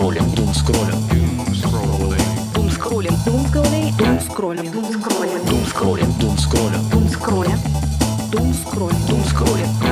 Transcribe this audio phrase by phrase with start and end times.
[0.00, 0.94] скроллим, дум скроллим,
[2.54, 3.12] Дум скроллим.
[3.26, 3.92] Дум скроллим.
[3.98, 4.72] Дум скроллим.
[4.72, 5.44] Дум скроллим.
[5.46, 7.58] дум скроллим, дум скроллим, Дум скроллим.
[8.30, 8.96] Дум скроллим.
[9.08, 9.89] дум скроллим.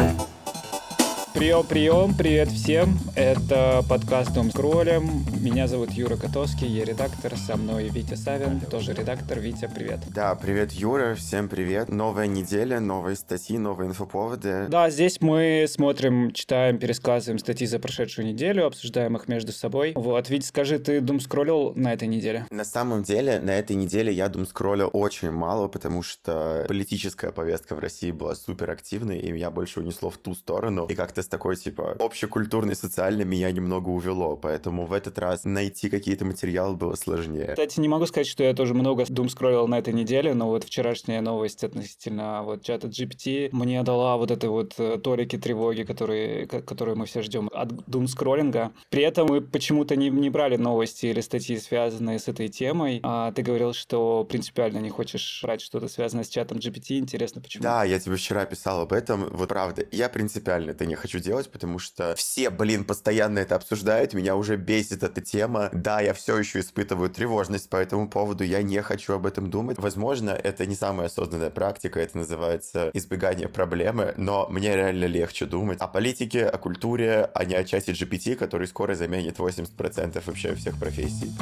[1.38, 2.98] Прием, прием, привет всем.
[3.14, 5.24] Это подкаст Дом Скроллем.
[5.40, 9.38] Меня зовут Юра Котовский, я редактор, со мной Витя Савин, тоже редактор.
[9.38, 10.00] Витя, привет.
[10.12, 11.90] Да, привет, Юра, всем привет.
[11.90, 14.66] Новая неделя, новые статьи, новые инфоповоды.
[14.68, 19.92] Да, здесь мы смотрим, читаем, пересказываем статьи за прошедшую неделю, обсуждаем их между собой.
[19.94, 22.46] Вот, Витя, скажи, ты Дум скроллил на этой неделе?
[22.50, 27.76] На самом деле, на этой неделе я дум скроллил очень мало, потому что политическая повестка
[27.76, 30.86] в России была супер активной, и меня больше унесло в ту сторону.
[30.86, 34.36] И как-то с такой, типа, общекультурной, социальной меня немного увело.
[34.36, 37.48] Поэтому в этот раз найти какие-то материалы было сложнее.
[37.48, 40.64] Кстати, не могу сказать, что я тоже много Doom скроллил на этой неделе, но вот
[40.64, 46.46] вчерашняя новость относительно вот чата GPT мне дала вот этой вот э, толики тревоги, которые,
[46.46, 48.72] ко- которые мы все ждем от Doom скроллинга.
[48.90, 53.00] При этом мы почему-то не, не брали новости или статьи, связанные с этой темой.
[53.02, 56.98] А ты говорил, что принципиально не хочешь брать что-то связанное с чатом GPT.
[56.98, 57.62] Интересно, почему?
[57.62, 59.28] Да, я тебе вчера писал об этом.
[59.32, 64.14] Вот правда, я принципиально это не хочу делать, потому что все, блин, постоянно это обсуждают,
[64.14, 65.70] меня уже бесит эта тема.
[65.72, 69.78] Да, я все еще испытываю тревожность по этому поводу, я не хочу об этом думать.
[69.78, 75.80] Возможно, это не самая осознанная практика, это называется избегание проблемы, но мне реально легче думать
[75.80, 80.78] о политике, о культуре, а не о чате GPT, который скоро заменит 80% вообще всех
[80.78, 81.32] профессий.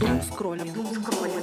[0.00, 0.72] Дум скроллим.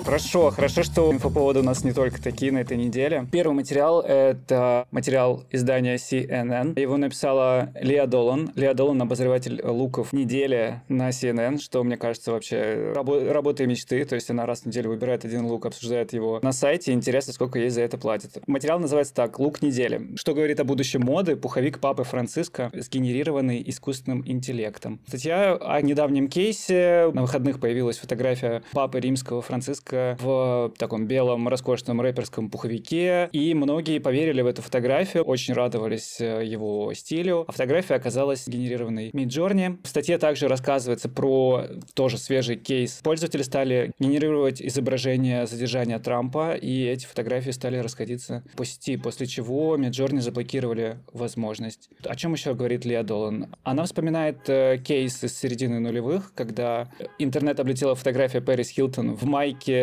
[0.06, 3.26] Хорошо, хорошо, что инфоповоды у нас не только такие на этой неделе.
[3.32, 6.78] Первый материал— это материал издания CNN.
[6.80, 8.52] Его написала Леа Долан.
[8.56, 14.04] Леа Долан— обозреватель луков недели на CNN, что, мне кажется, вообще рабо- работа и мечты.
[14.04, 16.92] То есть она раз в неделю выбирает один лук, обсуждает его на сайте.
[16.92, 18.46] Интересно, сколько ей за это платят.
[18.46, 20.16] Материал называется так «Лук недели».
[20.18, 21.38] Что говорит о будущем моды?
[21.38, 25.00] Пуховик папы Франциска, сгенерированный искусственным интеллектом.
[25.08, 27.10] Статья о недавнем кейсе.
[27.14, 33.30] На выходных появилась фотография папы римского Франциска в таком белом роскошном рэперском пуховике.
[33.32, 37.46] И многие поверили в эту фотографию, очень радовались э, его стилю.
[37.48, 39.78] А фотография оказалась генерированной Midjourney.
[39.84, 43.00] В статье также рассказывается про тоже свежий кейс.
[43.04, 49.78] Пользователи стали генерировать изображение задержания Трампа, и эти фотографии стали расходиться по сети, после чего
[49.78, 51.90] Midjourney заблокировали возможность.
[52.04, 53.56] О чем еще говорит Леа Долан?
[53.64, 56.90] Она вспоминает э, кейс из середины нулевых, когда
[57.20, 59.83] интернет облетела фотография Пэрис Хилтон в майке,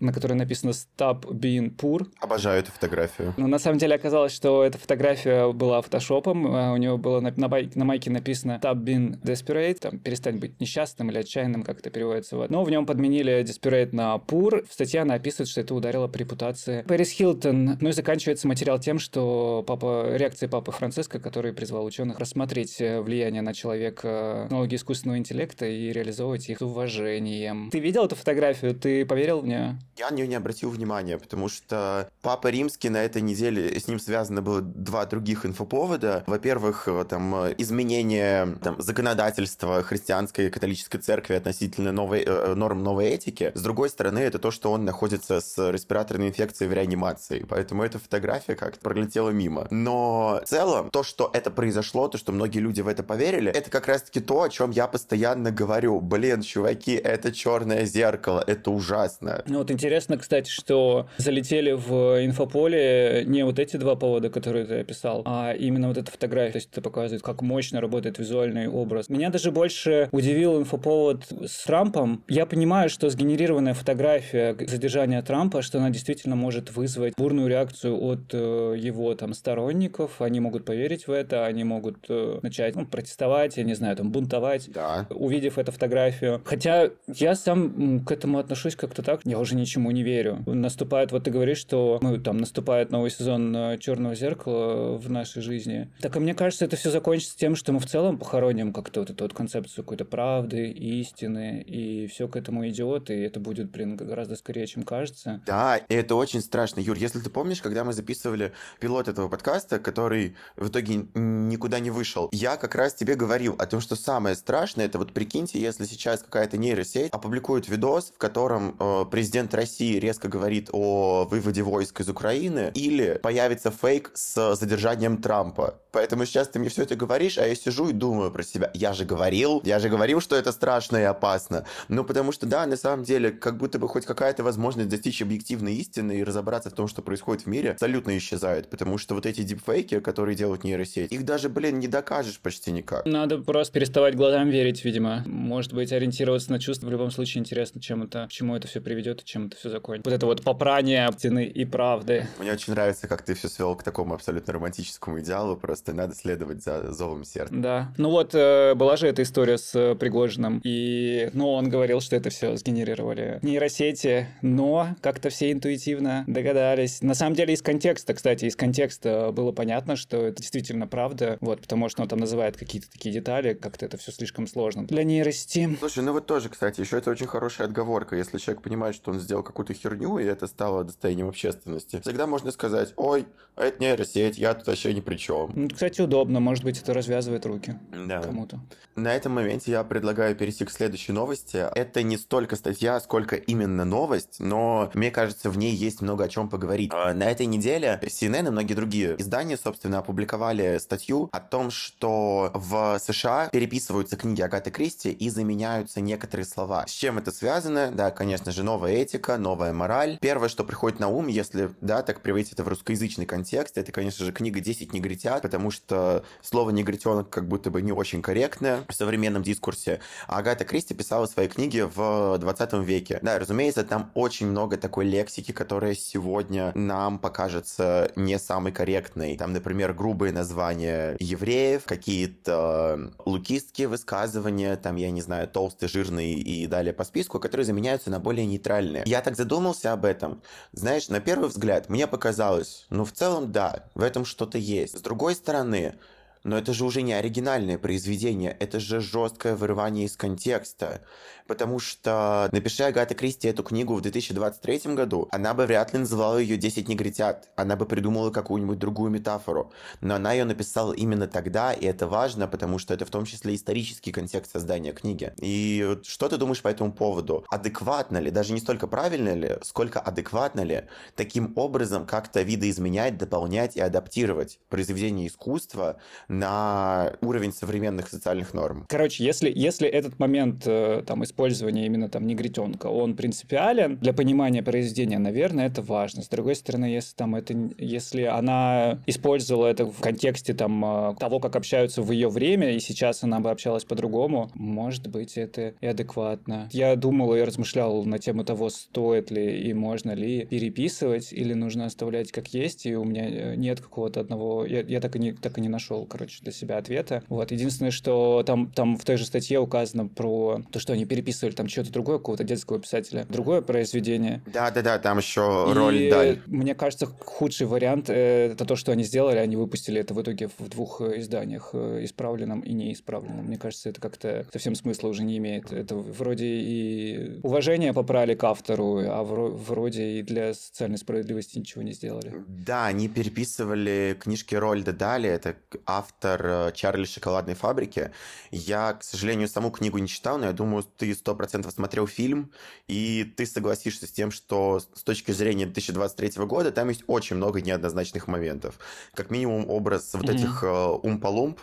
[0.00, 3.34] на которой написано «Stop being poor», Обожаю эту фотографию.
[3.36, 6.46] но на самом деле оказалось, что эта фотография была фотошопом.
[6.54, 10.38] э, У него было на, на, бай- на майке написано «Stop being desperate», там «перестань
[10.38, 12.36] быть несчастным» или «отчаянным», как это переводится.
[12.36, 12.50] Вот.
[12.50, 14.66] Но в нем подменили desperate на poor.
[14.68, 17.78] В статье она описывает, что это ударило по репутации Пэрис Хилтон.
[17.80, 23.00] Ну и заканчивается материал тем, что папа, реакция папы Франциска, который призвал ученых рассмотреть э,
[23.00, 27.70] влияние на человека технологии искусственного интеллекта и реализовывать их с уважением.
[27.70, 28.74] Ты видел эту фотографию?
[28.74, 29.78] Ты поверил в нее?
[29.96, 33.98] Я на нее не обратил внимания, потому что Папа Римский на этой неделе, с ним
[33.98, 36.24] связано было два других инфоповода.
[36.26, 42.82] Во-первых, э, там э, изменение там, законодательства христианской и католической церкви относительно новой, э, норм
[42.82, 43.52] новой этики.
[43.54, 47.44] С другой стороны, это то, что он находится с респираторной инфекцией в реанимации.
[47.48, 49.66] Поэтому эта фотография как-то пролетела мимо.
[49.70, 53.70] Но в целом, то, что это произошло, то, что многие люди в это поверили, это
[53.70, 56.00] как раз-таки то, о чем я постоянно говорю.
[56.00, 59.42] Блин, чуваки, это черное зеркало, это ужасно.
[59.46, 64.80] Ну вот интересно, кстати, что залетели в инфополе не вот эти два повода, которые ты
[64.80, 66.52] описал, а именно вот эта фотография.
[66.52, 69.08] То есть это показывает, как мощно работает визуальный образ.
[69.08, 72.24] Меня даже больше удивил инфоповод с Трампом.
[72.28, 78.32] Я понимаю, что сгенерированная фотография задержания Трампа, что она действительно может вызвать бурную реакцию от
[78.32, 80.20] э, его там сторонников.
[80.20, 84.10] Они могут поверить в это, они могут э, начать ну, протестовать, я не знаю, там
[84.10, 85.06] бунтовать Да.
[85.10, 86.40] увидев эту фотографию.
[86.44, 90.42] Хотя я сам к этому отношусь как-то так, я уже ничему не верю.
[90.46, 95.42] Наступает, вот ты говоришь, что ну, там наступает новый сезон э, Черного зеркала в нашей
[95.42, 95.88] жизни.
[96.00, 99.10] Так и мне кажется, это все закончится тем, что мы в целом похороним как-то вот
[99.10, 103.96] эту вот концепцию какой-то правды, истины, и все к этому идет, и это будет, блин,
[103.96, 105.40] гораздо скорее, чем кажется.
[105.46, 106.80] Да, и это очень страшно.
[106.80, 111.90] Юр, если ты помнишь, когда мы записывали пилот этого подкаста, который в итоге никуда не
[111.90, 115.84] вышел, я как раз тебе говорил о том, что самое страшное, это вот прикиньте, если
[115.84, 122.00] сейчас какая-то нейросеть опубликует видос, в котором э, президент России резко говорит о выводе войск
[122.00, 125.74] из Украины, или появится фейк с задержанием Трампа.
[125.92, 128.70] Поэтому сейчас ты мне все это говоришь, а я сижу и думаю про себя.
[128.74, 131.66] Я же говорил, я же говорил, что это страшно и опасно.
[131.88, 135.74] Ну, потому что, да, на самом деле, как будто бы хоть какая-то возможность достичь объективной
[135.74, 138.70] истины и разобраться в том, что происходит в мире, абсолютно исчезает.
[138.70, 143.04] Потому что вот эти дипфейки, которые делают нейросеть, их даже, блин, не докажешь почти никак.
[143.04, 145.24] Надо просто переставать глазам верить, видимо.
[145.26, 146.86] Может быть, ориентироваться на чувства.
[146.86, 149.70] В любом случае интересно, чем это, к чему это все приведет и чем это все
[149.70, 150.08] закончится.
[150.08, 152.26] Вот это вот попрание стены и правды.
[152.38, 156.62] Мне очень нравится, как ты все свел к такому абсолютно романтическому идеалу, просто надо следовать
[156.62, 157.54] за зовом сердца.
[157.54, 157.92] Да.
[157.96, 162.16] Ну вот, э, была же эта история с э, Пригожиным, и, ну, он говорил, что
[162.16, 167.02] это все сгенерировали нейросети, но как-то все интуитивно догадались.
[167.02, 171.60] На самом деле, из контекста, кстати, из контекста было понятно, что это действительно правда, вот,
[171.62, 175.76] потому что он там называет какие-то такие детали, как-то это все слишком сложно для нейросети.
[175.78, 178.16] Слушай, ну вот тоже, кстати, еще это очень хорошая отговорка.
[178.16, 182.50] Если человек понимает, что он сделал какую-то херню, и это стало достоянием общественности, всегда можно
[182.50, 183.26] сказать, ой,
[183.56, 185.50] это нейросеть, я тут вообще ни при чем.
[185.54, 188.22] Ну, кстати, удобно, может быть, это развязывает руки Да.
[188.22, 188.60] кому-то.
[188.96, 191.64] На этом моменте я предлагаю перейти к следующей новости.
[191.74, 196.28] Это не столько статья, сколько именно новость, но мне кажется, в ней есть много о
[196.28, 196.90] чем поговорить.
[196.92, 202.50] А, На этой неделе CNN и многие другие издания, собственно, опубликовали статью о том, что
[202.54, 206.86] в США переписываются книги Агаты Кристи и заменяются некоторые слова.
[206.86, 207.90] С чем это связано?
[207.92, 210.18] Да, конечно же, новая этика, новая мораль.
[210.20, 214.24] Первое, что приходит на ум, если, да, так приводить это в русскоязычный контекст, это, конечно
[214.24, 218.94] же, книга «10 негритят», потому что слово негритенок как будто бы не очень корректное в
[218.94, 220.00] современном дискурсе.
[220.26, 223.18] Агата Кристи писала свои книги в 20 веке.
[223.22, 229.36] Да, разумеется, там очень много такой лексики, которая сегодня нам покажется не самой корректной.
[229.36, 236.66] Там, например, грубые названия евреев, какие-то лукистские высказывания, там, я не знаю, толстый, жирный и
[236.66, 239.04] далее по списку, которые заменяются на более нейтральные.
[239.06, 240.42] Я так задумался об этом.
[240.72, 244.98] Знаешь, на первый взгляд мне показалось, ну, в целом, да, в этом что-то есть.
[244.98, 245.94] С другой стороны,
[246.42, 251.02] но это же уже не оригинальное произведение, это же жесткое вырывание из контекста.
[251.50, 256.38] Потому что, напиши Агата Кристи эту книгу в 2023 году, она бы вряд ли называла
[256.38, 257.48] ее «10 негритят».
[257.56, 259.72] Она бы придумала какую-нибудь другую метафору.
[260.00, 263.56] Но она ее написала именно тогда, и это важно, потому что это в том числе
[263.56, 265.32] исторический контекст создания книги.
[265.38, 267.44] И что ты думаешь по этому поводу?
[267.48, 270.84] Адекватно ли, даже не столько правильно ли, сколько адекватно ли
[271.16, 275.96] таким образом как-то видоизменять, дополнять и адаптировать произведение искусства
[276.28, 278.86] на уровень современных социальных норм?
[278.88, 284.62] Короче, если, если этот момент э, там, использования именно там негритенка, он принципиален для понимания
[284.62, 286.22] произведения, наверное, это важно.
[286.22, 291.40] С другой стороны, если там это, если она использовала это в контексте там э, того,
[291.40, 295.86] как общаются в ее время, и сейчас она бы общалась по-другому, может быть, это и
[295.86, 296.68] адекватно.
[296.72, 301.86] Я думал и размышлял на тему того, стоит ли и можно ли переписывать, или нужно
[301.86, 304.66] оставлять как есть, и у меня э, нет какого-то одного...
[304.66, 307.22] Я, я так, и не, так и не нашел, короче, для себя ответа.
[307.30, 307.50] Вот.
[307.50, 311.68] Единственное, что там, там в той же статье указано про то, что они переписывали там
[311.68, 314.42] что-то другое, какого-то детского писателя, другое произведение.
[314.46, 316.40] Да-да-да, там еще роль И Даль.
[316.46, 320.48] мне кажется, худший вариант э, это то, что они сделали, они выпустили это в итоге
[320.58, 323.44] в двух э, изданиях, э, исправленном и неисправленном.
[323.46, 325.72] Мне кажется, это как-то совсем смысла уже не имеет.
[325.72, 331.82] Это вроде и уважение попрали к автору, а вро- вроде и для социальной справедливости ничего
[331.82, 332.32] не сделали.
[332.48, 335.54] Да, они переписывали книжки Рольда Дали, это
[335.86, 338.10] автор Чарли Шоколадной фабрики.
[338.50, 342.50] Я, к сожалению, саму книгу не читал, но я думаю, ты сто процентов смотрел фильм,
[342.88, 347.60] и ты согласишься с тем, что с точки зрения 2023 года там есть очень много
[347.60, 348.78] неоднозначных моментов.
[349.14, 350.36] Как минимум образ вот Мгм.
[350.36, 351.58] этих э, умпалумп,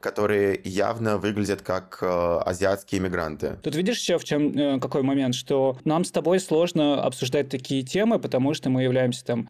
[0.00, 2.06] которые явно выглядят как э,
[2.44, 3.58] азиатские мигранты.
[3.62, 7.82] Тут видишь еще в чем э, какой момент, что нам с тобой сложно обсуждать такие
[7.82, 9.48] темы, потому что мы являемся там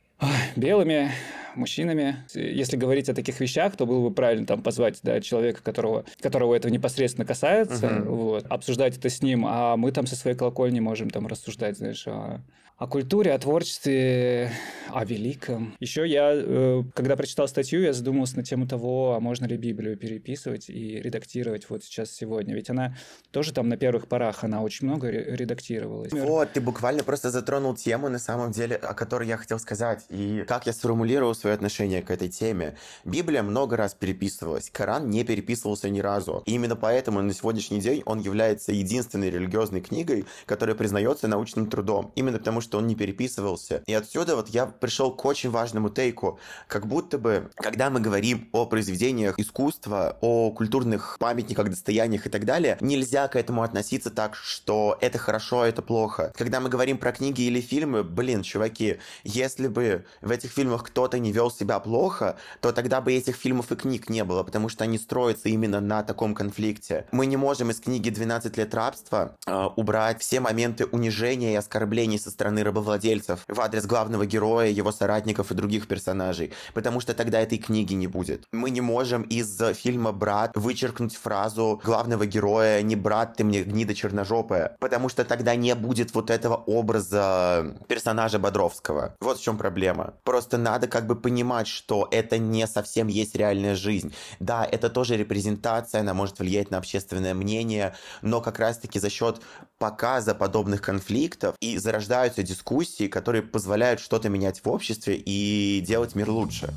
[0.57, 1.12] белыми
[1.59, 2.17] мужчинами.
[2.35, 6.55] Если говорить о таких вещах, то было бы правильно там позвать да, человека, которого, которого
[6.55, 8.15] это непосредственно касается, Мгм.
[8.15, 12.07] вот, обсуждать это с ним, а мы там со своей колокольни можем там рассуждать, знаешь,
[12.07, 12.41] о,
[12.78, 14.52] о культуре, о творчестве,
[14.90, 15.75] о великом.
[15.80, 19.97] Еще я, э, когда прочитал статью, я задумался на тему того, а можно ли Библию
[19.97, 22.54] переписывать и редактировать вот сейчас сегодня.
[22.54, 22.97] Ведь она
[23.32, 26.12] тоже там на первых порах, она очень много ре- редактировалась.
[26.12, 30.06] Вот, ты буквально просто затронул тему, на самом деле, о которой я хотел сказать.
[30.08, 32.76] И как я сформулировал свое отношение к этой теме.
[33.04, 36.44] Библия много раз переписывалась, Коран не переписывался ни разу.
[36.47, 42.12] И именно поэтому на сегодняшний день он является единственной религиозной книгой, которая признается научным трудом.
[42.14, 43.83] Именно потому, что что он не переписывался.
[43.87, 46.39] И отсюда вот я пришел к очень важному тейку.
[46.67, 52.45] Как будто бы, когда мы говорим о произведениях искусства, о культурных памятниках, достояниях и так
[52.45, 56.33] далее, нельзя к этому относиться так, что это хорошо, а это плохо.
[56.37, 61.19] Когда мы говорим про книги или фильмы, блин, чуваки, если бы в этих фильмах кто-то
[61.19, 64.85] не вел себя плохо, то тогда бы этих фильмов и книг не было, потому что
[64.85, 67.07] они строятся именно на таком конфликте.
[67.13, 72.19] Мы не можем из книги «12 лет рабства» э, убрать все моменты унижения и оскорблений
[72.19, 77.41] со стороны рабовладельцев в адрес главного героя, его соратников и других персонажей, потому что тогда
[77.41, 78.45] этой книги не будет.
[78.53, 83.95] Мы не можем из фильма «Брат» вычеркнуть фразу главного героя «Не брат, ты мне гнида
[83.95, 89.15] черножопая», потому что тогда не будет вот этого образа персонажа Бодровского.
[89.21, 90.15] Вот в чем проблема.
[90.25, 94.15] Просто надо как бы понимать, что это не совсем есть реальная жизнь.
[94.41, 99.41] Да, это тоже репрезентация, она может влиять на общественное мнение, но как раз-таки за счет
[99.79, 106.31] показа подобных конфликтов и зарождаются дискуссии, которые позволяют что-то менять в обществе и делать мир
[106.31, 106.73] лучше.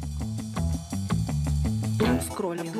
[2.22, 2.72] Скроллим.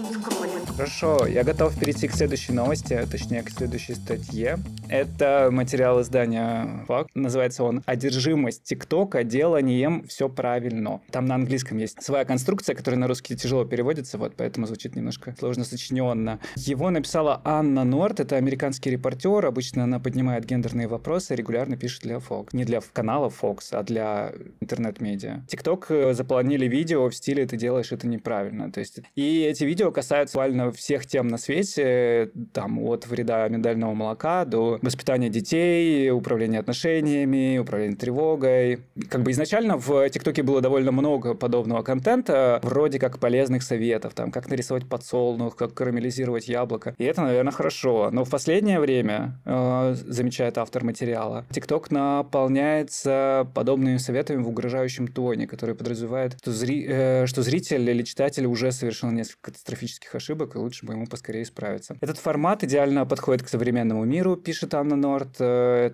[0.76, 4.58] Хорошо, я готов перейти к следующей новости, а точнее к следующей статье.
[4.90, 7.12] Это материал издания Факт.
[7.14, 9.24] Называется он «Одержимость ТикТока.
[9.24, 11.02] Деланием все правильно».
[11.12, 15.36] Там на английском есть своя конструкция, которая на русский тяжело переводится, вот поэтому звучит немножко
[15.38, 16.40] сложно сочиненно.
[16.56, 19.46] Его написала Анна Норт, это американский репортер.
[19.46, 22.50] Обычно она поднимает гендерные вопросы, регулярно пишет для Fox.
[22.54, 25.42] Не для канала Fox, а для интернет-медиа.
[25.48, 28.72] ТикТок э, заполонили видео в стиле «ты делаешь это неправильно».
[28.72, 33.94] То есть, и эти видео касаются буквально всех тем на свете, там от вреда миндального
[33.94, 38.80] молока до воспитания детей, управления отношениями, управления тревогой.
[39.10, 44.32] Как бы изначально в ТикТоке было довольно много подобного контента, вроде как полезных советов, там,
[44.32, 46.96] как нарисовать подсолнух, как карамелизировать яблоко.
[46.98, 48.10] И это, наверное, хорошо.
[48.12, 55.46] Но в последнее время, э, замечает автор материала, ТикТок наполняется подобными советами в угрожающем тоне,
[55.46, 56.86] который подразумевает, что, зри...
[56.90, 61.46] э, что зритель или читатель уже совершил несколько катастрофических ошибок, и лучше бы ему поскорее
[61.46, 61.96] справиться.
[62.02, 65.92] Этот формат идеально подходит к современному миру, пишет Анна Норт, э,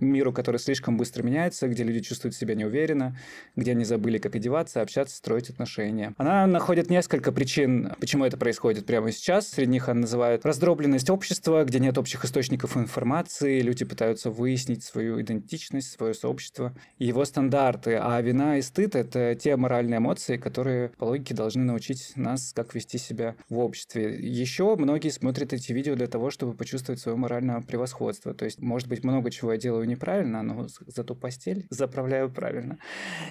[0.00, 3.16] миру, который слишком быстро меняется, где люди чувствуют себя неуверенно,
[3.56, 6.14] где они забыли, как одеваться, общаться, строить отношения.
[6.16, 9.48] Она находит несколько причин, почему это происходит прямо сейчас.
[9.48, 15.20] Среди них она называет раздробленность общества, где нет общих источников информации, люди пытаются выяснить свою
[15.20, 17.96] идентичность, свое сообщество и его стандарты.
[17.96, 22.74] А вина и стыд— это те моральные эмоции, которые по логике должны научить нас, как
[22.74, 24.16] вести себя в обществе.
[24.18, 28.34] Еще многие смотрят эти видео для того, чтобы почувствовать свое моральное превосходство.
[28.34, 32.78] То есть, может быть, много чего я делаю неправильно, но зато постель заправляю правильно.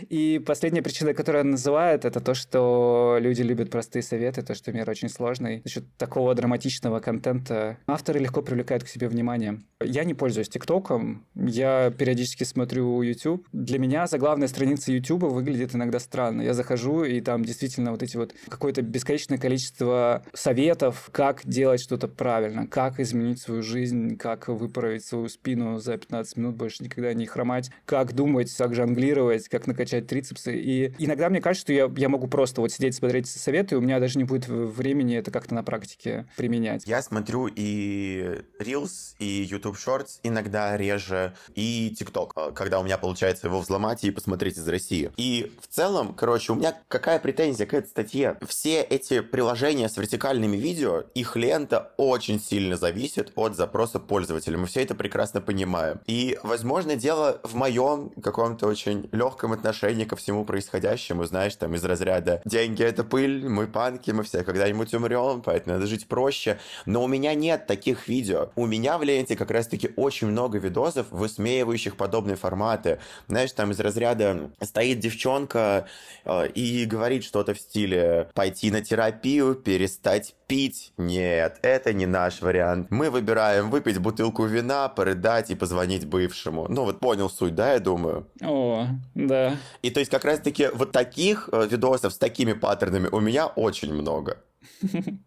[0.09, 4.71] И последняя причина, которую она называет, это то, что люди любят простые советы, то, что
[4.71, 5.61] мир очень сложный.
[5.63, 9.61] За счет такого драматичного контента авторы легко привлекают к себе внимание.
[9.83, 13.47] Я не пользуюсь ТикТоком, я периодически смотрю YouTube.
[13.51, 16.41] Для меня заглавная страница YouTube выглядит иногда странно.
[16.41, 22.07] Я захожу, и там действительно вот эти вот какое-то бесконечное количество советов, как делать что-то
[22.07, 27.27] правильно, как изменить свою жизнь, как выправить свою спину за 15 минут, больше никогда не
[27.27, 30.57] хромать, как думать, как жонглировать, как накачать трицепсы.
[30.57, 33.81] И иногда мне кажется, что я, я могу просто вот сидеть, смотреть советы, и у
[33.81, 36.87] меня даже не будет времени это как-то на практике применять.
[36.87, 43.47] Я смотрю и Reels, и YouTube Shorts иногда реже, и TikTok, когда у меня получается
[43.47, 45.11] его взломать и посмотреть из России.
[45.17, 48.37] И в целом, короче, у меня какая претензия к этой статье?
[48.47, 54.57] Все эти приложения с вертикальными видео, их лента очень сильно зависит от запроса пользователя.
[54.57, 55.99] Мы все это прекрасно понимаем.
[56.07, 61.83] И, возможно, дело в моем каком-то очень легком отношении ко всему происходящему, знаешь, там из
[61.83, 66.57] разряда «деньги— это пыль, мы панки, мы все когда-нибудь умрем, поэтому надо жить проще».
[66.85, 68.49] Но у меня нет таких видео.
[68.55, 72.99] У меня в ленте как раз-таки очень много видосов, высмеивающих подобные форматы.
[73.27, 75.87] Знаешь, там из разряда стоит девчонка
[76.23, 80.93] э, и говорит что-то в стиле «пойти на терапию, перестать пить».
[80.97, 82.91] Нет, это не наш вариант.
[82.91, 86.67] Мы выбираем выпить бутылку вина, порыдать и позвонить бывшему.
[86.69, 88.27] Ну вот понял суть, да, я думаю?
[88.41, 89.55] О, да.
[89.81, 93.93] И то есть как раз-таки вот таких э, видосов с такими паттернами у меня очень
[93.93, 94.37] много.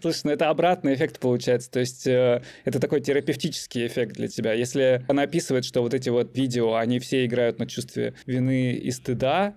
[0.00, 1.70] Слушай, ну это обратный эффект получается.
[1.70, 4.52] То есть э, это такой терапевтический эффект для тебя.
[4.52, 8.90] Если она описывает, что вот эти вот видео, они все играют на чувстве вины и
[8.90, 9.54] стыда,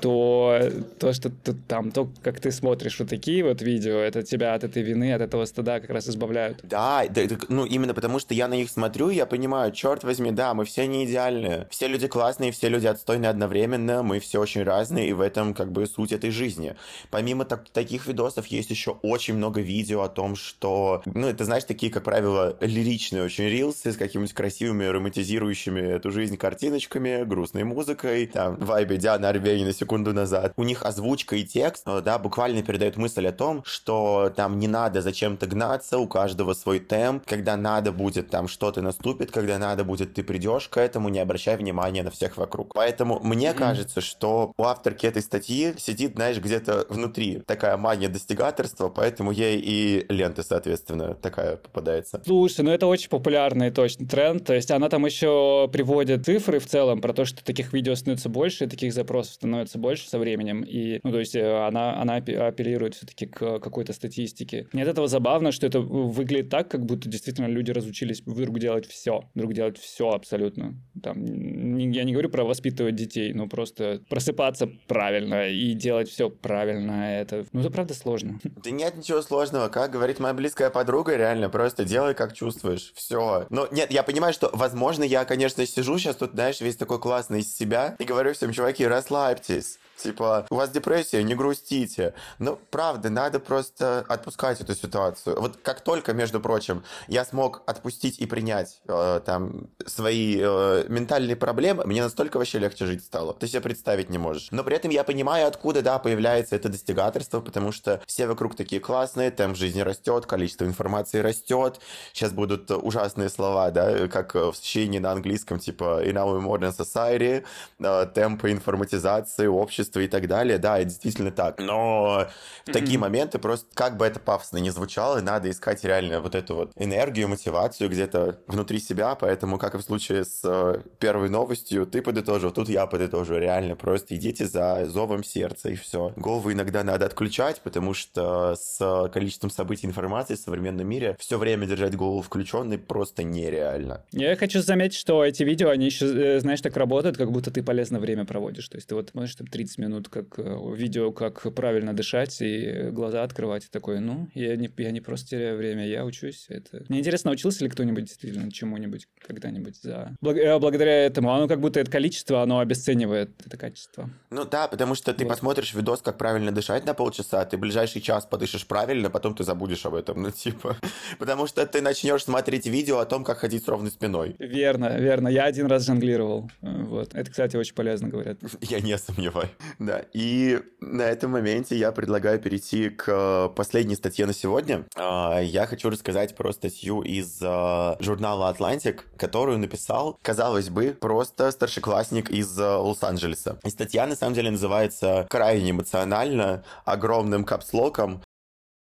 [0.00, 0.60] то
[0.98, 4.64] то, что ты, там, то, как ты смотришь вот такие вот видео, это тебя от
[4.64, 6.60] этой вины, от этого стыда как раз избавляют.
[6.62, 10.54] Да, да, ну именно потому, что я на них смотрю, я понимаю, черт возьми, да,
[10.54, 11.66] мы все не идеальные.
[11.70, 15.72] Все люди классные, все люди отстойные одновременно, мы все очень разные, и в этом как
[15.72, 16.76] бы суть этой жизни.
[17.10, 21.64] Помимо так- таких видосов есть еще очень много видео о том, что, ну, это, знаешь,
[21.64, 28.26] такие, как правило, лиричные очень рилсы с какими-нибудь красивыми, романтизирующими эту жизнь картиночками, грустной музыкой,
[28.26, 30.52] там, вайбе Диана Арбенина секунду назад.
[30.56, 34.66] У них озвучка и текст, э, да, буквально передают мысль о том, что там не
[34.66, 39.84] надо зачем-то гнаться, у каждого свой темп, когда надо будет, там что-то наступит, когда надо
[39.84, 42.74] будет, ты придешь к этому, не обращай внимания на всех вокруг.
[42.74, 48.88] Поэтому мне кажется, что у авторки этой статьи сидит, знаешь, где-то внутри такая мания достигаторства,
[48.88, 52.20] поэтому ей и лента, соответственно, такая попадается.
[52.26, 54.44] Слушай, ну это очень популярный точно тренд.
[54.44, 58.28] То есть она там еще приводит цифры в целом про то, что таких видео становится
[58.28, 60.62] больше, таких запросов становится больше со временем.
[60.62, 64.66] И, ну, то есть э, она, она апе- апеллирует все-таки к какой-то статистике.
[64.72, 68.86] Мне от этого забавно, что это выглядит так, как будто действительно люди разучились вдруг делать
[68.86, 69.22] все.
[69.34, 70.74] Вдруг делать все абсолютно.
[71.02, 77.20] Там, я не говорю про воспитывать детей, но просто просыпаться правильно и делать все правильно.
[77.20, 78.38] Это, ну, это правда сложно.
[78.66, 83.46] Да нет ничего сложного, как говорит моя близкая подруга, реально, просто делай, как чувствуешь, все.
[83.50, 87.40] Но нет, я понимаю, что, возможно, я, конечно, сижу сейчас тут, знаешь, весь такой классный
[87.40, 89.65] из себя и говорю всем, чуваки, расслабьтесь.
[89.66, 92.14] is Типа, у вас депрессия, не грустите.
[92.38, 95.40] Ну, правда, надо просто отпускать эту ситуацию.
[95.40, 101.36] Вот как только, между прочим, я смог отпустить и принять э, там свои э, ментальные
[101.36, 103.32] проблемы, мне настолько вообще легче жить стало.
[103.32, 104.48] Ты себе представить не можешь.
[104.50, 108.80] Но при этом я понимаю, откуда, да, появляется это достигаторство, потому что все вокруг такие
[108.80, 111.80] классные, темп жизни растет, количество информации растет.
[112.12, 117.44] Сейчас будут ужасные слова, да, как в сочинении на английском, типа in our modern society,
[117.78, 120.58] э, темпы информатизации, общества и так далее.
[120.58, 121.58] Да, это действительно так.
[121.58, 122.26] Но
[122.66, 126.54] в такие моменты просто, как бы это пафосно не звучало, надо искать реально вот эту
[126.54, 129.14] вот энергию, мотивацию где-то внутри себя.
[129.14, 133.36] Поэтому, как и в случае с э, первой новостью, ты подытожил, тут я подытожу.
[133.36, 136.12] Реально, просто идите за зовом сердца и все.
[136.16, 141.66] Голову иногда надо отключать, потому что с количеством событий информации в современном мире все время
[141.66, 144.04] держать голову включенной просто нереально.
[144.12, 147.62] Я хочу заметить, что эти видео, они еще, э, знаешь, так работают, как будто ты
[147.62, 148.68] полезно время проводишь.
[148.68, 152.90] То есть ты вот смотришь там 30 минут как э, видео, как правильно дышать и
[152.90, 153.64] глаза открывать.
[153.64, 156.46] И такой, ну, я не, я не просто теряю время, я учусь.
[156.48, 156.84] Это...
[156.88, 160.16] Мне интересно, научился ли кто-нибудь действительно чему-нибудь когда-нибудь за...
[160.22, 161.32] Э, Благодаря этому.
[161.32, 164.10] Оно как будто это количество, оно обесценивает это качество.
[164.30, 165.30] Ну да, потому что ты Вот.
[165.30, 169.84] посмотришь видос, как правильно дышать на полчаса, ты ближайший час подышишь правильно, потом ты забудешь
[169.86, 170.76] об этом, ну типа.
[171.18, 174.36] Потому что ты начнешь смотреть видео о том, как ходить с ровной спиной.
[174.38, 175.28] Верно, верно.
[175.28, 176.50] Я один раз жонглировал.
[176.62, 177.14] Э, Вот.
[177.14, 178.38] Это, кстати, очень полезно, говорят.
[178.60, 179.50] Я не сомневаюсь.
[179.78, 184.84] Да, и на этом моменте я предлагаю перейти к последней статье на сегодня.
[184.96, 191.50] А, Я хочу рассказать про статью из э, журнала Atlantic, которую написал, казалось бы, просто
[191.50, 193.58] старшеклассник из э, Лос-Анджелеса.
[193.64, 198.22] И статья, на самом деле, называется крайне эмоционально, огромным капслоком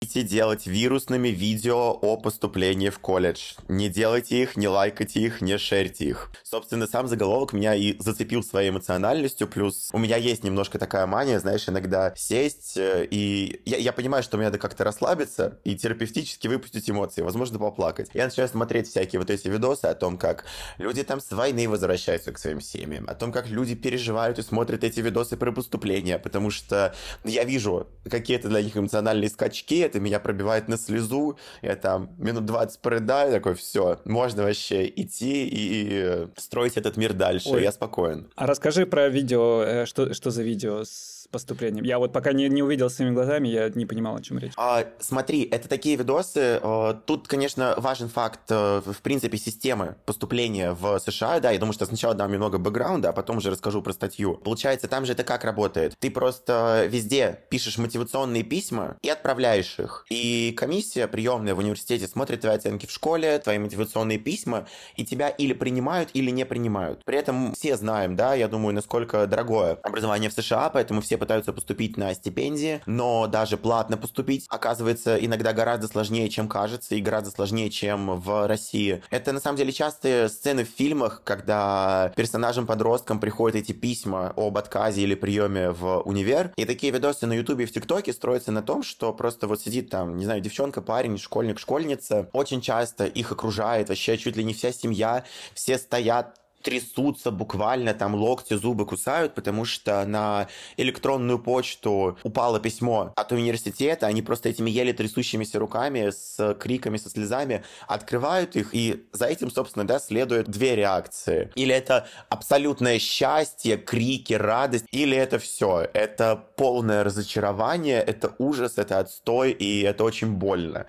[0.02, 3.52] Идите делать вирусными видео о поступлении в колледж.
[3.68, 6.30] Не делайте их, не лайкайте их, не шерьте их.
[6.42, 11.38] Собственно, сам заголовок меня и зацепил своей эмоциональностью, плюс у меня есть немножко такая мания,
[11.38, 16.48] знаешь, иногда сесть, э, и я, я понимаю, что мне надо как-то расслабиться и терапевтически
[16.48, 18.08] выпустить эмоции, возможно, поплакать.
[18.14, 20.46] Я начинаю смотреть всякие вот эти видосы о том, как
[20.78, 24.82] люди там с войны возвращаются к своим семьям, о том, как люди переживают и смотрят
[24.82, 30.20] эти видосы про поступление, потому что я вижу какие-то для них эмоциональные скачки, это меня
[30.20, 36.76] пробивает на слезу, я там минут 20 порыдаю, такой, все, можно вообще идти и строить
[36.76, 37.62] этот мир дальше, Ой.
[37.62, 38.30] я спокоен.
[38.36, 41.84] А расскажи про видео, э, что, что за видео с поступлением.
[41.84, 44.52] Я вот пока не, не увидел своими глазами, я не понимал, о чем речь.
[44.56, 46.60] А, смотри, это такие видосы.
[46.62, 51.40] э, Тут, конечно, важен факт, э, в принципе, системы поступления в США.
[51.40, 54.34] Да, я думаю, что сначала дам немного бэкграунда, а потом уже расскажу про статью.
[54.34, 55.94] Получается, там же это как работает?
[55.98, 60.04] Ты просто везде пишешь мотивационные письма и отправляешь их.
[60.10, 64.66] И комиссия приемная в университете смотрит твои оценки в школе, твои мотивационные письма,
[64.96, 67.04] и тебя или принимают, или не принимают.
[67.04, 71.52] При этом все знаем, да, я думаю, насколько дорогое образование в США, поэтому все пытаются
[71.52, 77.30] поступить на стипендии, но даже платно поступить оказывается иногда гораздо сложнее, чем кажется, и гораздо
[77.30, 79.02] сложнее, чем в России.
[79.10, 85.02] Это на самом деле частые сцены в фильмах, когда персонажам-подросткам приходят эти письма об отказе
[85.02, 88.82] или приеме в универ, и такие видосы на ютубе и в тиктоке строятся на том,
[88.82, 93.88] что просто вот сидит там, не знаю, девчонка, парень, школьник, школьница, очень часто их окружает
[93.88, 99.64] вообще чуть ли не вся семья, все стоят трясутся буквально, там локти, зубы кусают, потому
[99.64, 106.54] что на электронную почту упало письмо от университета, они просто этими еле трясущимися руками, с
[106.54, 111.50] криками, со слезами открывают их, и за этим, собственно, да, следуют две реакции.
[111.54, 115.88] Или это абсолютное счастье, крики, радость, или это все.
[115.92, 120.86] Это полное разочарование, это ужас, это отстой, и это очень больно.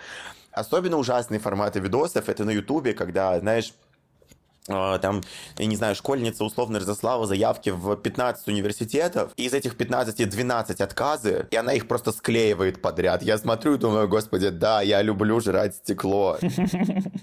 [0.51, 3.73] Особенно ужасные форматы видосов это на Ютубе, когда, знаешь,
[4.67, 5.21] там,
[5.58, 10.82] я не знаю, школьница условно разослала заявки в 15 университетов, и из этих 15 12
[10.82, 13.24] отказы, и она их просто склеивает подряд.
[13.24, 16.38] Я смотрю и думаю, господи, да, я люблю жрать стекло.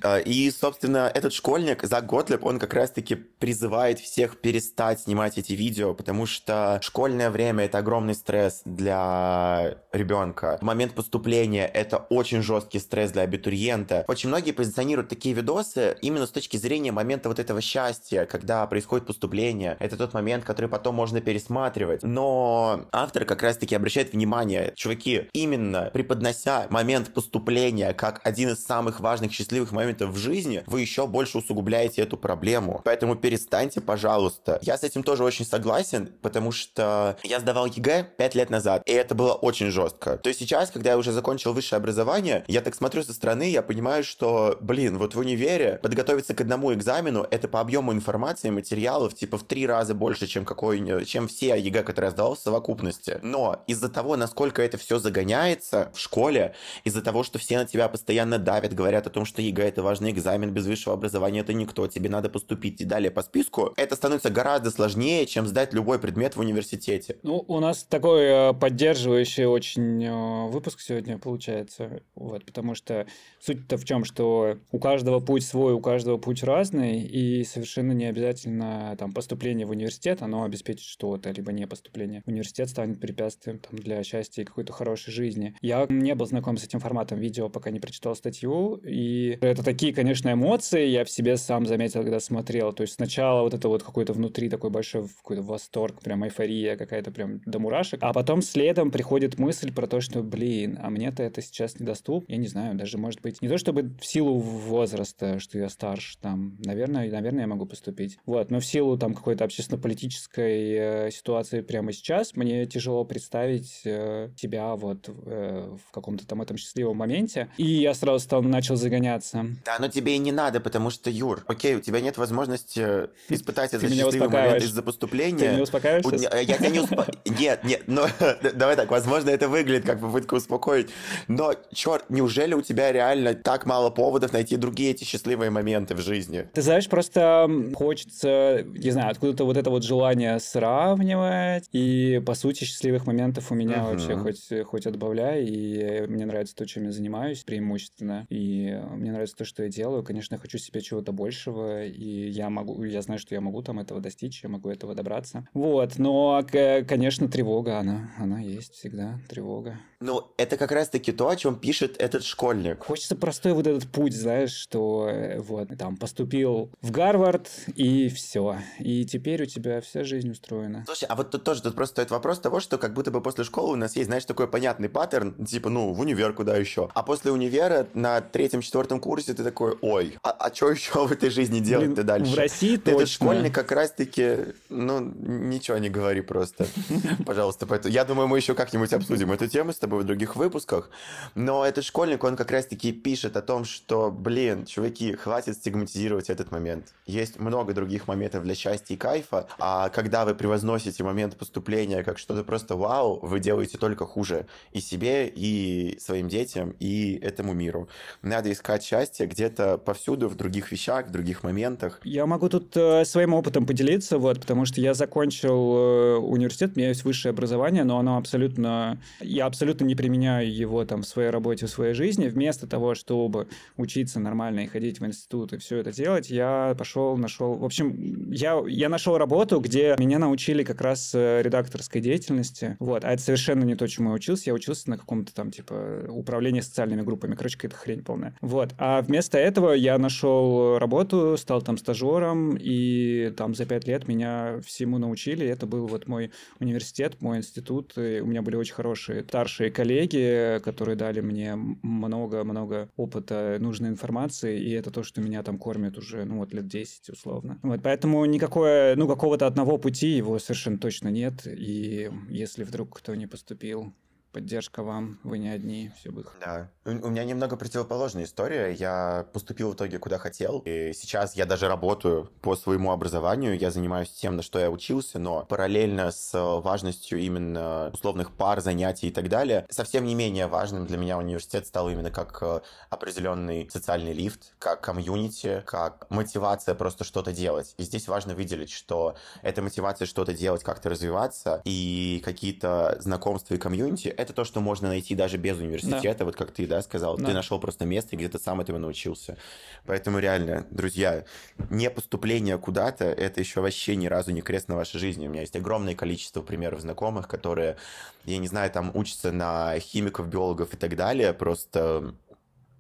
[0.01, 5.55] А, и, собственно, этот школьник, Зак Готлеб, он как раз-таки призывает всех перестать снимать эти
[5.55, 10.59] видео, потому что школьное время— это огромный стресс для ребенка.
[10.61, 14.05] Момент поступления— это очень жесткий стресс для абитуриента.
[14.07, 19.07] Очень многие позиционируют такие видосы именно с точки зрения момента вот этого счастья, когда происходит
[19.07, 19.77] поступление.
[19.81, 22.03] Это тот момент, который потом можно пересматривать.
[22.03, 29.01] Но автор как раз-таки обращает внимание, чуваки, именно преподнося момент поступления как один из самых
[29.01, 32.81] важных счастливых моментов в жизни, вы еще больше усугубляете эту проблему.
[32.85, 34.59] Поэтому перестаньте, пожалуйста.
[34.63, 38.93] Я с этим тоже очень согласен, потому что я сдавал ЕГЭ 5 лет назад, и
[38.93, 40.19] это было очень жестко.
[40.19, 43.63] То есть сейчас, когда я уже закончил высшее образование, я так смотрю со стороны, я
[43.63, 49.15] понимаю, что, блин, вот в универе подготовиться к одному экзамену это по объему информации, материалов,
[49.15, 53.19] типа в три раза больше, чем, какой, чем все ЕГЭ, которые я сдавал в совокупности.
[53.23, 56.55] Но из-за того, насколько это все загоняется в школе,
[56.85, 60.11] из-за того, что все на тебя постоянно давят, говорят о том, что ЕГЭ это важный
[60.11, 64.31] экзамен, без высшего образования это никто, тебе надо поступить и далее по списку, это становится
[64.31, 67.17] гораздо сложнее, чем сдать любой предмет в университете.
[67.23, 73.07] Ну, у нас такой э, поддерживающий очень э, выпуск сегодня получается, вот, потому что
[73.41, 78.07] суть-то в чем, что у каждого путь свой, у каждого путь разный, и совершенно не
[78.07, 83.79] обязательно там поступление в университет, оно обеспечит что-то, либо не поступление университет станет препятствием там,
[83.79, 85.57] для счастья и какой-то хорошей жизни.
[85.61, 89.93] Я не был знаком с этим форматом видео, пока не прочитал статью, и это такие,
[89.93, 92.73] конечно, эмоции, я в себе сам заметил, когда смотрел.
[92.73, 97.11] То есть сначала вот это вот какой-то внутри такой большой какой-то восторг, прям эйфория какая-то
[97.11, 101.43] прям до мурашек, а потом следом приходит мысль про то, что, блин, а мне-то это
[101.43, 102.33] сейчас недоступно.
[102.33, 106.19] Я не знаю, даже, может быть, не то чтобы в силу возраста, что я старше,
[106.21, 108.19] там, наверное, наверное, я могу поступить.
[108.27, 114.31] Вот, но в силу там какой-то общественно-политической э, ситуации прямо сейчас мне тяжело представить э,
[114.37, 117.49] себя вот э, в каком-то там этом счастливом моменте.
[117.57, 119.47] И я сразу стал, начал загоняться.
[119.65, 122.81] Да, но тебе и не надо, потому что, Юр, окей, у тебя нет возможности
[123.29, 125.39] испытать этот счастливый момент из-за поступления.
[125.39, 126.35] Ты меня успокаиваешь У- сейчас?
[126.35, 127.05] Я тебя не успо...
[127.39, 128.07] Нет, нет, но
[128.55, 130.89] давай так, возможно, это выглядит как попытка успокоить,
[131.29, 136.01] но, черт, неужели у тебя реально так мало поводов найти другие эти счастливые моменты в
[136.01, 136.49] жизни?
[136.53, 141.69] Ты знаешь, просто м, хочется, не знаю, откуда-то вот это вот желание сравнивать.
[141.73, 143.91] И, по сути, счастливых моментов у меня Мгм.
[143.91, 145.45] вообще хоть, хоть отбавляй.
[145.45, 148.27] И мне нравится то, чем я занимаюсь преимущественно.
[148.29, 150.03] И мне нравится то, что я делаю.
[150.03, 151.85] Конечно, я хочу себе чего-то большего.
[151.85, 155.47] И я могу, я знаю, что я могу там этого достичь, я могу этого добраться.
[155.55, 156.45] Вот, но,
[156.87, 159.79] конечно, тревога, она, она есть всегда, тревога.
[160.01, 162.85] Ну, это как раз-таки то, о чем пишет этот школьник.
[162.85, 168.59] Хочется простой вот этот путь, знаешь, что э, вот там поступил в Гарвард и все.
[168.79, 170.85] И теперь у тебя вся жизнь устроена.
[170.87, 173.43] Слушай, а вот тут тоже тут просто стоит вопрос того, что как будто бы после
[173.43, 176.89] школы у нас есть, знаешь, такой понятный паттерн, типа, ну, в универ куда еще.
[176.95, 181.59] А после универа на третьем-четвертом курсе ты такой, ой, а, что еще в этой жизни
[181.59, 182.33] делать-то дальше?
[182.33, 182.97] В России Ты точно.
[182.97, 184.37] этот школьник как раз-таки,
[184.69, 186.67] ну, ничего не говори просто,
[187.27, 187.67] пожалуйста.
[187.67, 190.91] Поэтому я думаю, мы еще как-нибудь обсудим эту тему с тобой в других выпусках.
[191.35, 196.53] Но этот школьник, он как раз-таки пишет о том, что, блин, чуваки, хватит стигматизировать этот
[196.53, 196.68] момент.
[197.07, 202.19] Есть много других моментов для счастья и кайфа, а когда вы превозносите момент поступления как
[202.19, 207.89] что-то просто вау, вы делаете только хуже и себе, и своим детям, и этому миру.
[208.23, 212.01] Надо искать счастье где-то повсюду, в других вещах, в других моментах.
[212.05, 216.79] Я могу тут э, своим опытом поделиться, вот, потому что я закончил э, университет, у
[216.79, 219.01] меня есть высшее образование, но оно абсолютно...
[219.21, 222.29] Я абсолютно не применяю его там в своей работе, в своей жизни.
[222.29, 227.17] Вместо того, чтобы учиться нормально и ходить в институт и все это делать, я пошел,
[227.17, 227.55] нашел...
[227.55, 233.05] В общем, я, я нашел работу, где меня научили как раз э, редакторской деятельности, вот,
[233.05, 234.51] а это совершенно не то, чему я учился.
[234.51, 237.35] Я учился на каком-то там, типа, управлении социальными группами.
[237.35, 238.35] Короче, какая-то хрень полная.
[238.41, 238.75] Вот.
[238.79, 244.61] А вместо этого я нашел работу, стал там стажером, и там за пять лет меня
[244.65, 245.47] всему научили.
[245.47, 247.97] Это был вот мой университет, мой институт.
[247.97, 254.61] И у меня были очень хорошие старшие коллеги, которые дали мне много-много опыта, нужной информации,
[254.61, 257.59] и это то, что меня там кормит уже, ну, вот лет 10 условно.
[257.63, 261.47] Вот, поэтому никакое, ну, какого-то одного пути его совершенно точно нет.
[261.47, 263.95] И если вдруг кто не поступил
[264.33, 266.29] поддержка вам, вы не одни, все будет.
[266.41, 266.71] Да.
[266.85, 268.73] У, у меня немного противоположная история.
[268.73, 273.71] Я поступил в итоге куда хотел, и сейчас я даже работаю по своему образованию, я
[273.71, 279.11] занимаюсь тем, на что я учился, но параллельно с важностью именно условных пар, занятий и
[279.11, 282.61] так далее, совсем не менее важным для меня университет стал именно как э,
[282.91, 287.75] определенный социальный лифт, как комьюнити, как мотивация просто что-то делать.
[287.79, 293.59] И здесь важно выделить, что эта мотивация что-то делать, как-то развиваться, и какие-то знакомства и
[293.59, 296.25] комьюнити— это то, что можно найти даже без университета, да.
[296.25, 297.17] вот как ты, да, сказал.
[297.17, 297.27] Да.
[297.27, 299.39] Ты нашел просто место, где ты сам этого научился.
[299.87, 301.25] Поэтому реально, друзья,
[301.71, 305.29] не поступление куда-то— это еще вообще ни разу не крест на вашей жизни.
[305.29, 307.77] У меня есть огромное количество примеров знакомых, которые,
[308.25, 312.13] я не знаю, там учатся на химиков, биологов и так далее, просто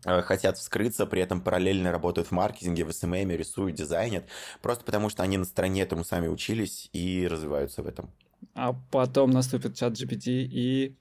[0.04, 4.24] э, хотят вскрыться, при этом параллельно работают в маркетинге, в SMM, рисуют, дизайнят,
[4.60, 8.10] просто потому что они на стороне этому сами учились и развиваются в этом.
[8.54, 10.96] А потом наступит ChatGPT и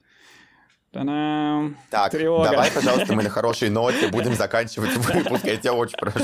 [1.05, 2.49] та Так, Тревога.
[2.49, 6.19] давай, пожалуйста, мы на хорошей ноте будем заканчивать выпуск, я тебя очень прошу.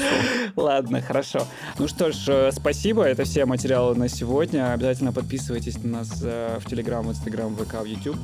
[0.56, 1.46] Ладно, хорошо.
[1.80, 4.74] Ну что ж, э, спасибо, это все материалы на сегодня.
[4.74, 8.18] Обязательно подписывайтесь на нас э, в Телеграм, в Инстаграм, в ВК, в YouTube.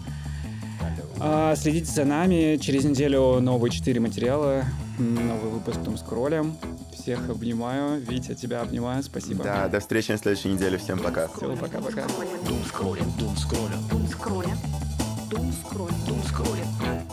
[1.19, 2.57] А, следите за нами.
[2.57, 4.63] Через неделю новые четыре материала,
[4.97, 6.57] новый выпуск Том с кролем.
[6.93, 7.99] Всех обнимаю.
[7.99, 9.03] Витя, тебя обнимаю.
[9.03, 9.43] Спасибо.
[9.43, 10.77] Да, до встречи на следующей неделе.
[10.77, 11.27] Всем пока.
[11.27, 12.03] Все, пока-пока.
[12.47, 13.89] Дум скроллинг, дум скроллинг.
[13.89, 14.07] Дум
[15.29, 16.05] скроллинг.
[16.07, 16.07] Doomscroll.
[16.07, 17.08] Doomscroll.